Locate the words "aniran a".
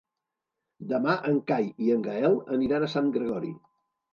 2.59-2.91